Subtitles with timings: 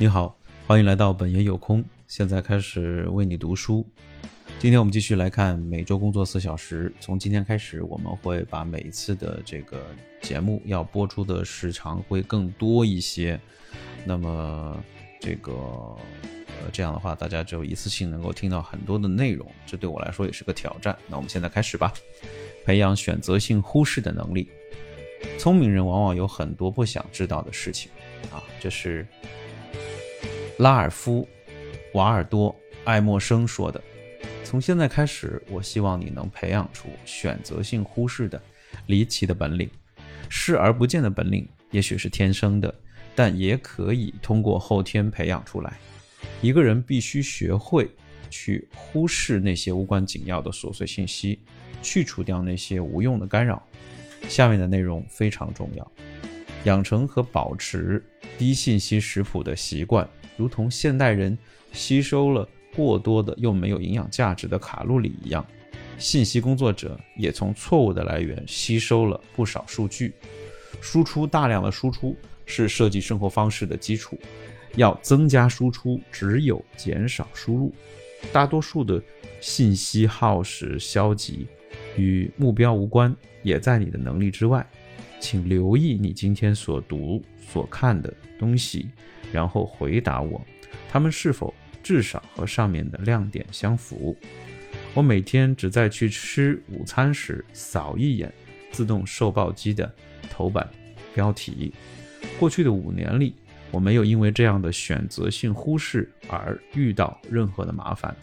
[0.00, 1.84] 你好，欢迎来到本爷有空。
[2.06, 3.84] 现在开始为你读书。
[4.60, 6.94] 今天我们继续来看每周工作四小时。
[7.00, 9.84] 从今天开始，我们会把每一次的这个
[10.22, 13.40] 节目要播出的时长会更多一些。
[14.04, 14.80] 那么
[15.18, 20.96] 这个呃这样的话，大家就一次性能够听到很多的内容，这对我来说也是个挑战。
[21.08, 21.92] 那我们现在开始吧，
[22.64, 24.48] 培养选择性忽视的能力。
[25.40, 27.90] 聪明人往往有很多不想知道的事情
[28.30, 29.04] 啊，这是。
[30.58, 31.26] 拉尔夫·
[31.94, 32.52] 瓦尔多·
[32.84, 33.80] 爱默生说的
[34.42, 38.42] ：“从现在开始，我希望你能培养出选择性忽视的
[38.86, 39.70] 离奇的本领。
[40.28, 42.74] 视而不见的本领也许是天生的，
[43.14, 45.78] 但也可以通过后天培养出来。
[46.42, 47.88] 一个人必须学会
[48.28, 51.38] 去忽视那些无关紧要的琐碎信息，
[51.82, 53.62] 去除掉那些无用的干扰。
[54.28, 55.92] 下面的内容非常重要：
[56.64, 58.04] 养成和保持
[58.36, 60.06] 低信息食谱的习惯。”
[60.38, 61.36] 如同现代人
[61.72, 65.44] 吸收了过多的又没有营养价值的卡路里一样，
[65.98, 70.14] 信息工作者也从错误的来源吸收了不少数据。
[70.80, 74.16] 输出大量的输出是设计生活方式的基础，
[74.76, 77.74] 要增加输出，只有减少输入。
[78.32, 79.02] 大多数的
[79.40, 81.48] 信息耗时消极，
[81.96, 84.64] 与目标无关，也在你的能力之外。
[85.18, 88.88] 请留意你今天所读、所看的东西。
[89.32, 90.40] 然后回答我，
[90.88, 94.16] 他们是否至少和上面的亮点相符？
[94.94, 98.32] 我每天只在去吃午餐时扫一眼
[98.70, 99.92] 自动售报机的
[100.30, 100.68] 头版
[101.14, 101.72] 标题。
[102.38, 103.34] 过去的五年里，
[103.70, 108.14] 我没有因为这样的选择性忽视而遇到任何的麻烦，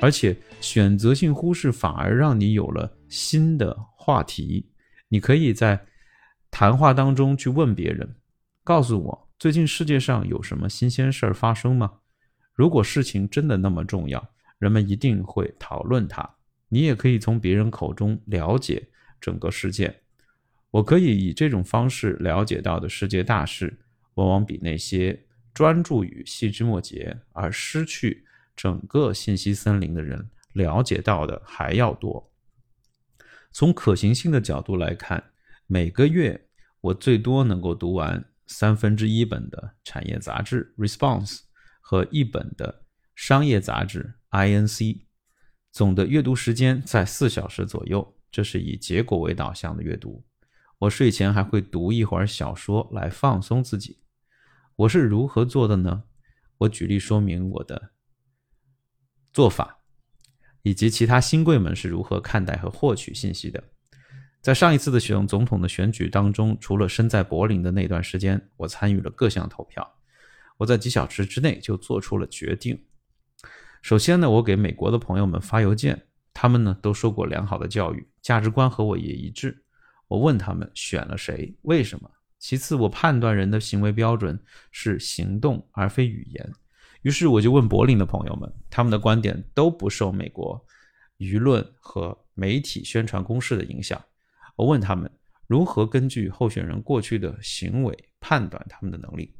[0.00, 4.66] 而且选择性忽视反而让你有了新的话题。
[5.08, 5.80] 你可以在
[6.50, 8.16] 谈话当中去问别人，
[8.64, 9.25] 告诉我。
[9.38, 11.98] 最近世界上有什么新鲜事儿发生吗？
[12.54, 16.36] 如果事情真的那么重要，人们一定会讨论它。
[16.70, 18.88] 你也可以从别人口中了解
[19.20, 19.94] 整个世界。
[20.70, 23.78] 我可以以这种方式了解到的世界大事，
[24.14, 28.24] 往往比那些专注于细枝末节而失去
[28.56, 32.32] 整个信息森林的人了解到的还要多。
[33.52, 35.22] 从可行性的角度来看，
[35.66, 36.48] 每个月
[36.80, 38.24] 我最多能够读完。
[38.46, 41.36] 三分之一本的产业杂志《Response》
[41.80, 42.84] 和一本的
[43.14, 44.78] 商业杂志《INC》，
[45.72, 48.14] 总的阅读时间在四小时左右。
[48.30, 50.26] 这是以结果为导向的阅读。
[50.78, 54.02] 我睡前还会读一会儿小说来放松自己。
[54.74, 56.04] 我是如何做的呢？
[56.58, 57.92] 我举例说明我的
[59.32, 59.78] 做法，
[60.62, 63.64] 以及其他新贵们是如何看待和获取信息的。
[64.46, 69.84] 在上一次的选总统的选举当中，除了身在柏林的那段时间，我参与了各项投票。
[70.56, 72.80] 我在几小时之内就做出了决定。
[73.82, 76.00] 首先呢，我给美国的朋友们发邮件，
[76.32, 79.64] 他们呢都受过良好的教育，价值观和我也一致。
[80.06, 82.08] 我问他们选了谁，为什么？
[82.38, 84.38] 其次，我判断人的行为标准
[84.70, 86.52] 是行动而非语言。
[87.02, 90.64] 于是我就问柏林的朋友们，他们的观点都不受美国
[91.18, 94.00] 舆论和媒体宣传攻势的影响。
[94.56, 95.10] 我问他们
[95.46, 99.32] 如何根据候选人过去的行为判断他们的能力。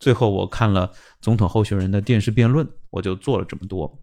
[0.00, 0.90] 最后，我看了
[1.20, 4.02] 总统候选人的电视辩论，我就做了这么多。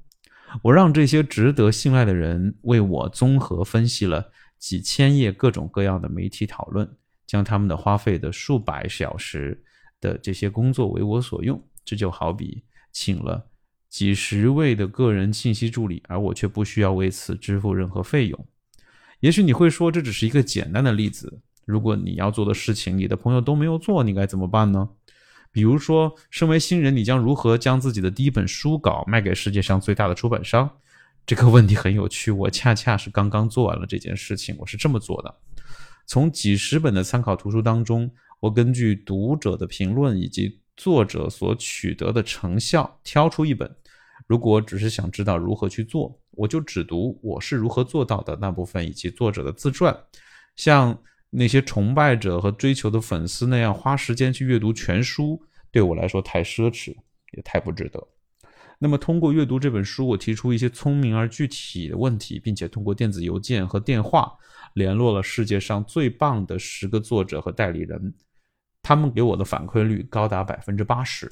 [0.63, 6.89] 我让这些值得信赖的人为我综合分析了几千页各种各样的媒体讨论，
[7.27, 9.61] 将他们的花费的数百小时
[9.99, 11.61] 的这些工作为我所用。
[11.83, 13.49] 这就好比请了
[13.89, 18.47] 几十位的个人信息助理，而我却不需要为此支付任何费用。
[19.19, 21.41] 也许你会说，这只是一个简单的例子。
[21.65, 24.89] 如果你要做的事情，你的朋友都没有做，你该怎么办呢？
[25.51, 30.69] 比如说，身为新人，你将如何将自己的第一本书稿卖给世界上最大的出版商？
[31.25, 32.31] 这个问题很有趣。
[32.31, 34.55] 我恰恰是刚刚做完了这件事情。
[34.57, 35.35] 我是这么做的：
[36.05, 38.09] 从几十本的参考图书当中，
[38.39, 43.75] 我根据读者的评论以及作者所取得的成效，挑出一本。
[44.29, 49.97] 如果只是想知道如何去做，我就只读我是如何做到的那部分，以及作者的自传。
[50.55, 50.95] 像
[51.31, 55.41] 那些崇拜者和追求的粉丝那样花时间去阅读全书，
[55.71, 56.95] 对我来说太奢侈，
[57.31, 58.07] 也太不值得。
[58.77, 64.31] 那么，通过阅读这本书，我提出一些聪明而具体的问题，并且通过电子邮件和电话
[64.75, 68.13] 联络了世界上最棒的十个作者和代理人，
[68.83, 71.27] 他们给我的反馈率高达百分之八十。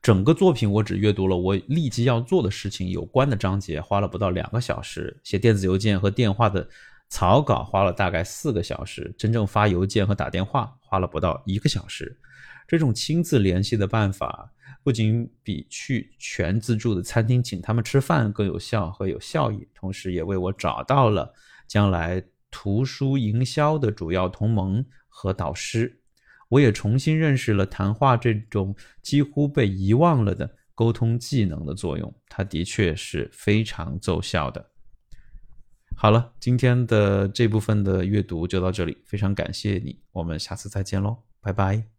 [0.00, 5.18] 整个作品我只阅读了我立即要做的事情有关的章节，花了不到两个小时。
[5.24, 6.66] 写电子邮件和电话的
[7.08, 12.16] 草稿花了大概四个小时，真正发邮件和打电话花了不到一个小时。
[12.66, 14.50] 这种亲自联系的办法
[14.82, 21.32] 不仅比去全自助的餐厅请他们吃饭更有效和有效益，同时也为我找到了
[21.66, 26.00] 将来图书营销的主要同盟和导师。
[26.48, 34.70] 我也重新认识了谈话这种几乎被遗忘了的沟通技能的作用，它的确是非常奏效的。
[35.96, 41.97] 好了，今天的这部分的阅读就到这里，非常感谢你，我们下次再见喽，拜拜。